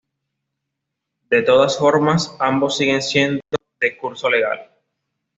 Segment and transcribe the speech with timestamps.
[1.29, 3.39] De todas formas, ambos siguen siendo
[3.79, 4.71] de curso legal.